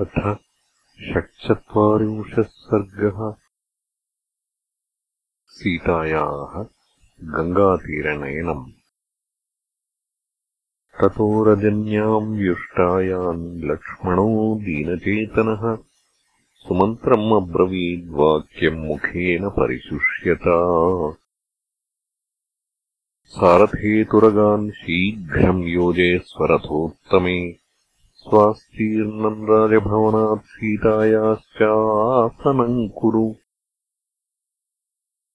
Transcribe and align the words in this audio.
अथ 0.00 0.38
षट्चत्वारिंशः 1.12 2.42
सर्गः। 2.42 3.34
सीतायाः 5.46 6.62
गङ्गातीरनयनम् 7.24 8.72
ततो 11.00 11.44
रजन्याम् 11.44 12.38
व्युष्टायाम् 12.38 13.60
लक्ष्मणो 13.60 14.58
दीनचेतनः। 14.58 15.76
सुमन्त्रम् 16.54 17.32
अब्रवीद्वाक्यम् 17.32 18.84
मुखेन 18.84 19.48
परिशुष्यता। 19.48 20.58
सारथेतुरगान् 23.26 24.70
शीघ्रम् 24.70 25.64
योजयस्वरथोत्तमे 25.64 27.61
स्वास्तीर्णम् 28.22 29.44
राजभवनात् 29.44 30.46
सीतायाश्चासनम् 30.46 33.00
कुरु। 33.00 33.34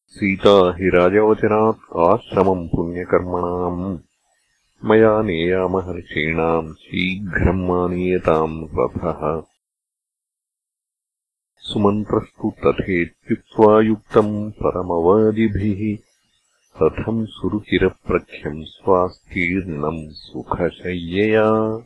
सीता 0.08 0.50
हि 0.50 0.90
राजवचनात् 0.90 1.98
आश्रमम् 1.98 2.68
पुण्यकर्मणाम्। 2.68 3.98
मया 4.86 5.22
नेयामहर्षीणाम् 5.22 6.74
शीघ्रम् 6.74 7.72
आनीयताम् 7.72 8.68
रथः 8.80 9.42
सुमन्त्रस्तु 11.58 12.54
तथेत्युक्त्वा 12.66 13.82
युक्तम् 13.82 14.52
परमवाजिभिः 14.52 15.98
रथम् 16.84 17.26
सुरुचिरप्रख्यम् 17.26 18.64
स्वास्तीर्णम् 18.64 20.10
सुखशय्यया 20.10 21.78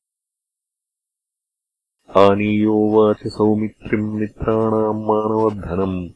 आनीयोवाच 2.17 3.27
सौमित्रिम् 3.27 4.15
मित्राणाम् 4.19 5.05
मानवर्धनम् 5.05 6.09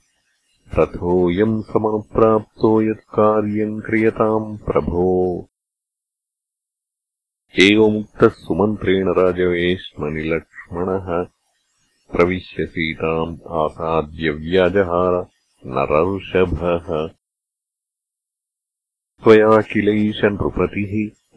रथोऽयम् 0.80 1.62
समप्राप्तो 1.64 2.82
यत्कार्यम् 2.82 3.82
क्रियताम् 3.82 4.58
प्रभो। 4.58 5.06
एवमुक्तः 7.60 8.28
सुमन्त्रेण 8.28 9.14
राजवेश्मनिलक्ष्मणः 9.14 11.08
प्रविश्य 12.12 12.66
सीताम् 12.66 13.38
आसाद्यव्याजहार 13.50 15.14
नरर्षभः 15.66 17.08
त्वया 19.24 19.62
किलैष 19.62 20.24
नृपतिः 20.24 20.94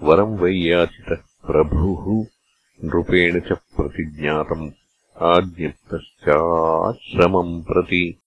वरम् 0.07 0.39
वै 0.39 0.53
याचितः 0.53 1.23
प्रभुः 1.47 2.38
नृपेण 2.85 3.41
च 3.41 3.53
प्रतिज्ञातम् 3.53 4.71
आज्ञप्तश्चाश्रमम् 5.23 7.63
प्रति। 7.63 8.19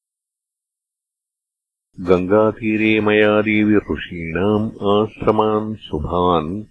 गङ्गातीरे 1.99 3.01
मया 3.01 3.41
देवि 3.41 3.75
ऋषीणाम् 3.75 4.71
आश्रमान् 4.71 5.75
शुभान् 5.75 6.63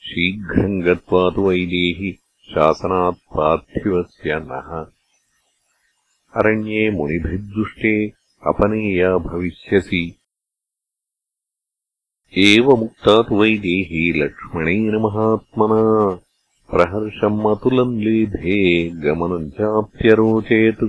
शीघ्रम् 0.00 0.82
गत्वा 0.82 1.30
तु 1.30 1.48
वैदेहि 1.48 2.18
शासनात् 2.50 3.16
पार्थिवस्य 3.16 4.24
नः। 4.24 4.86
अरण्ये 6.36 6.90
मुनिभिर्दुष्टे 6.90 8.12
अपनेया 8.46 9.18
भविष्यसि। 9.18 10.18
एवमुक्ता 12.38 13.22
तु 13.22 13.36
वैदेही 13.36 14.22
लक्ष्मणेन 14.22 14.96
महात्मना 14.96 16.20
प्रहर्षम् 16.74 17.46
अतुलम् 17.46 18.00
लेभे 18.00 18.88
गमनम् 18.88 19.50
चाप्यरोचेत्। 19.50 20.84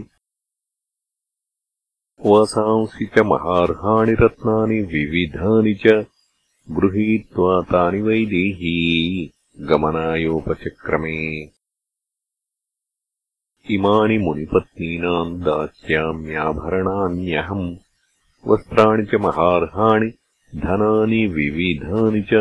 वासांसि 2.25 3.05
च 3.05 3.19
महार्हाणि 3.19 4.11
रत्नानि 4.11 4.81
विविधानि 4.81 5.73
च 5.73 6.05
गृहीत्वा 6.71 7.61
तानि 7.61 8.01
वैदेही 8.01 9.31
गमनायोपचक्रमे। 9.59 11.49
इमानि 13.69 14.17
मुनिपत्नीनाम् 14.17 15.41
दास्याम्याभरणान्यहम्। 15.41 17.75
वस्त्राणि 18.47 19.05
च 19.05 19.15
महार्हाणि 19.15 20.11
धनानि 20.55 21.27
विविधानि 21.27 22.21
च 22.21 22.33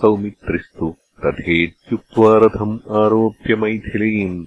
सौमित्रिस्तु 0.00 0.96
तथेत्युक्त्वा 1.24 2.38
रथम् 2.38 2.90
आरोप्य 2.90 3.56
मैथिलीम् 3.56 4.46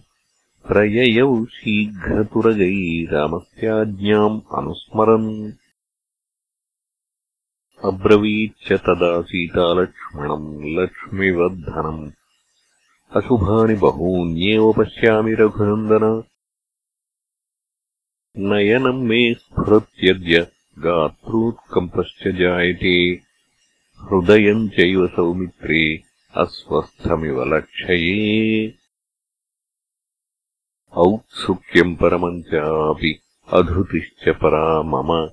प्रययौ 0.67 1.45
शीघ्रतुरगैरामस्याज्ञाम् 1.45 4.41
अनुस्मरन्। 4.57 5.51
अब्रवीच्च 7.83 8.73
तदा 8.73 9.21
सीतालक्ष्मणम् 9.21 10.65
लक्ष्मिवर्धनम्। 10.65 12.11
अशुभानि 13.15 13.75
बहून्येव 13.75 14.71
पश्यामि 14.71 15.33
रघुनन्दन। 15.33 16.23
नयनम् 18.37 19.03
मे 19.03 19.33
स्फुरत्यद्य 19.33 20.47
गात्रोत्कम्पश्च 20.79 22.27
जायते 22.27 23.30
हृदयम् 24.01 24.69
चैव 24.69 25.07
सौमित्रे 25.07 26.03
अस्वस्थमिव 26.37 27.43
लक्षये। 27.43 28.73
औत्सुक्यम् 30.93 31.95
परमम् 31.95 32.43
चापि 32.43 33.19
अधृतिश्च 33.53 34.29
परा 34.29 34.81
मम 34.81 35.27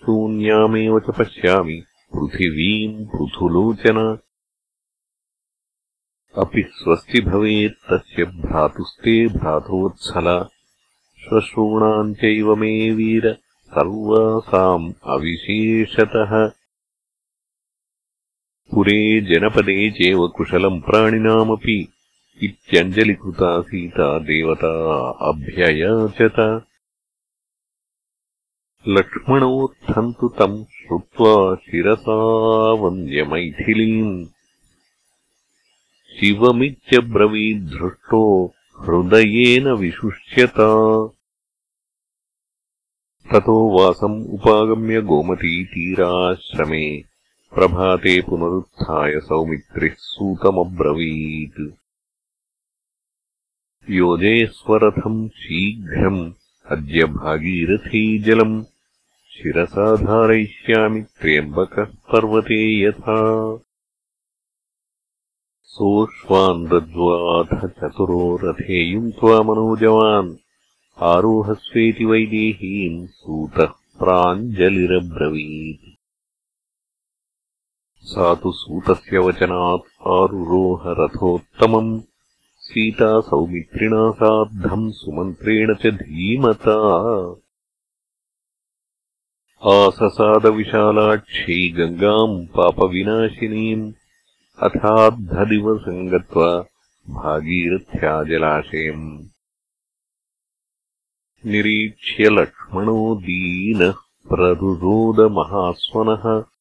शून्यामेव 0.00 1.00
च 1.00 1.04
पश्यामि 1.18 1.82
पृथिवीम् 2.14 3.06
पृथुलोचन। 3.06 4.18
अपि 6.38 6.70
स्वस्ति 6.72 7.20
भवेत् 7.20 7.92
तस्य 7.92 8.24
भ्रातुस्ते 8.24 9.28
भ्रातोत्सल। 9.28 10.48
श्वश्रूणाम् 11.18 12.14
चैव 12.14 12.56
मे 12.56 12.90
वीर 12.90 13.32
सर्वासाम् 13.66 14.92
अविशेषतः 15.04 16.61
पुरे 18.73 18.99
जनपदे 19.27 19.75
चैव 19.97 20.21
कुशलम् 20.37 20.79
प्राणिनामपि 20.87 21.75
इत्यञ्जलिकृता 22.41 23.51
सीता 23.67 24.07
देवता 24.29 24.71
अभ्ययाचत 25.29 26.39
लक्ष्मणोत्थन्तु 28.85 30.27
तम् 30.39 30.57
श्रुत्वा 30.75 31.33
शिरसा 31.63 32.17
वन्द्यमैथिलीम् 32.83 34.13
शिवमित्यब्रवीद्धृष्टो 36.19 38.21
हृदयेन 38.85 39.65
विशुष्यता 39.81 40.69
ततो 43.25 43.57
वासम् 43.77 44.23
उपागम्य 44.35 44.97
गोमतीतीराश्रमे 45.11 46.85
प्रभाते 47.54 48.22
पुनरुत्थाय 48.22 49.20
सौमित्रिः 49.20 49.94
सूतमब्रवीत्। 49.98 51.74
योजयस्वरथम् 53.90 55.28
शीघ्रम् 55.28 56.32
अद्य 56.70 57.04
भागीरथी 57.04 58.18
जलम्। 58.18 58.64
शिरसा 59.30 59.96
धारयिष्यामि 59.96 61.02
त्र्यम्बकः 61.02 61.84
पर्वते 61.84 62.82
यथा। 62.82 63.56
सोऽश्वान् 65.62 66.66
दद्वाथ 66.66 67.68
चतुरो 67.68 68.40
रथे 68.44 68.84
युङ्क्त्वा 68.84 69.42
मनोजवान्। 69.42 70.36
आरोहस्वेति 70.98 72.04
वैदेहीम् 72.04 73.06
सूतः 73.06 73.66
प्राञ्जलिरब्रवीत् 73.98 75.81
सा 78.02 78.34
तु 78.34 78.52
सूतस्य 78.52 79.18
वचनात् 79.18 80.08
आरुरोहरथोत्तमम् 80.08 82.00
सीता 82.58 83.20
सौमित्रिणा 83.20 84.10
सार्धम् 84.10 84.92
सुमन्त्रेण 84.92 85.74
च 85.74 85.86
धीमता। 85.86 87.34
आससादविशालाक्षी 89.70 91.70
गङ्गाम् 91.70 92.46
पापविनाशिनीम्। 92.46 93.92
अथाद्धदिवसम् 94.62 96.08
गत्वा 96.08 96.64
भागीरथ्या 97.10 98.24
जलाशयम् 98.24 99.24
निरीक्ष्य 101.46 102.30
लक्ष्मणो 102.30 103.14
दीनः 103.14 103.94
प्ररुरोदमहास्वनः 104.28 106.51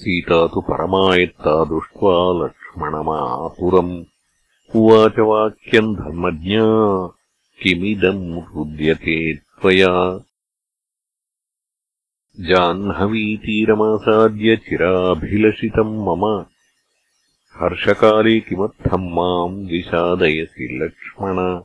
सीता 0.00 0.46
तु 0.46 0.60
परमायत्ता 0.60 1.64
दृष्ट्वा 1.64 2.44
लक्ष्मणमातुरम्। 2.44 4.04
उवाच 4.76 5.18
वाक्यम् 5.18 5.96
धर्मज्ञा 5.96 6.62
किमिदम् 7.62 8.34
हृद्यते 8.34 9.36
त्वया? 9.36 10.24
जाह्नवीतीरमासाद्य 12.40 14.56
चिराभिलषितम् 14.56 15.96
मम। 15.96 16.44
हर्षकाले 17.54 18.40
किमर्थम् 18.40 19.10
माम् 19.10 19.66
विषादयसि 19.66 20.78
लक्ष्मण? 20.82 21.60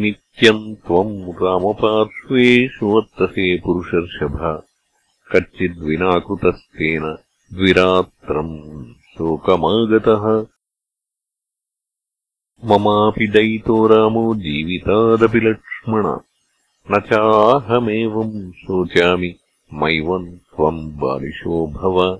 नित्यम् 0.00 0.76
त्वम् 0.76 1.42
रामपार्श्वेषु 1.42 2.86
वर्तसे 2.86 3.58
पुरुषर्षभ 3.58 4.65
कच्चिद्विनाकृतस्तेन 5.34 7.18
द्विरात्रम् 7.52 8.92
शोकमागतः। 8.92 10.46
ममापि 12.64 13.26
दयितो 13.26 13.86
रामो 13.86 14.34
जीवितादपि 14.34 15.40
लक्ष्मण। 15.40 16.02
न 16.90 17.00
चाहमेवम् 17.00 18.52
शोचामि 18.52 19.36
मैवम् 19.72 20.36
त्वम् 20.36 20.92
बालिशो 20.92 21.66
भव। 21.66 22.16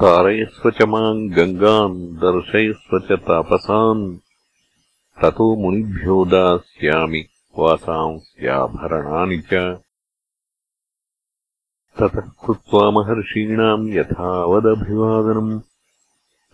तारयस्व 0.00 0.70
च 0.70 0.82
माम् 0.82 1.30
गङ्गाम् 1.30 2.16
दर्शयस्व 2.16 2.98
च 2.98 3.12
तापसान् 3.12 4.18
ततो 5.22 5.56
मुनिभ्यो 5.56 6.24
दास्यामि 6.24 7.24
वासांस्याभरणानि 7.58 9.42
च 9.52 9.80
ततः 11.98 12.20
कृत्वा 12.20 12.90
महर्षीणाम् 12.90 13.88
यथावदभिवादनम्। 13.88 15.60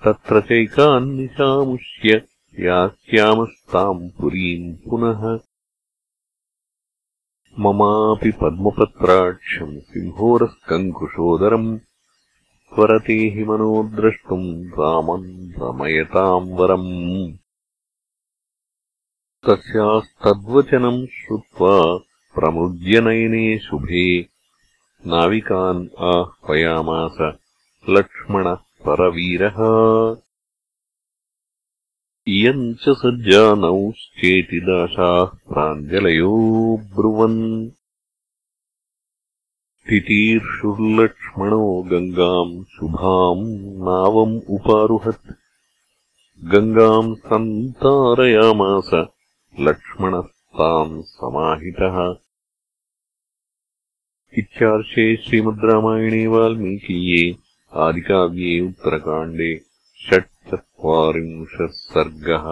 तत्र 0.04 0.40
चैकान्निशामुष्य 0.40 2.22
यास्यामस्ताम् 2.60 4.10
पुरीम् 4.10 4.90
पुनः। 4.90 5.38
ममापि 7.58 8.30
पद्मपत्राक्षम् 8.30 9.80
सिंहोरस्कङ्कुशोदरम्। 9.80 11.78
स्वरते 12.74 13.12
हि 13.12 13.44
मनो 13.44 13.82
द्रष्टुम् 13.84 14.66
रामम् 14.66 15.52
रमयताम् 15.62 16.50
वरम्। 16.50 17.32
तस्यास्तद्वचनम् 19.48 21.06
श्रुत्वा 21.06 21.96
प्रमुद्यनयने 22.34 23.58
शुभे 23.58 24.37
नाविकान् 25.06 25.88
आह्वयामास 25.98 27.34
लक्ष्मणः 27.88 28.54
परवीरः 28.54 29.56
इयम् 32.28 32.74
च 32.74 32.88
सज्जानौश्चेति 32.88 34.60
दाशाः 34.60 35.24
प्राञ्जलयो 35.24 36.36
ब्रुवन्। 36.96 37.70
तितीर्षुर्लक्ष्मणो 39.88 41.82
गङ्गाम् 41.82 42.64
शुभाम् 42.64 43.48
नावम् 43.62 44.40
उपारुहत्। 44.50 45.32
गङ्गाम् 46.44 47.16
सन्तारयामास 47.16 48.90
लक्ष्मणस्ताम् 49.60 51.02
समाहितः 51.02 52.27
इत्यार्षे 54.36 55.04
श्रीमद् 55.24 55.64
रामायणे 55.70 56.26
वाल्मीकीये 56.32 57.22
आदिकाव्ये 57.72 58.58
उत्तरकाण्डे 58.60 59.54
षट्चत्वारिंशः 60.06 61.66
सर्गः 61.72 62.46